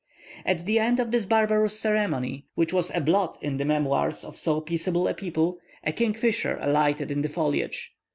[0.47, 4.35] At the end of this barbarous ceremony, which was a blot in the memoirs of
[4.35, 7.93] so peaceable a people, a king fisher alighted in the foliage.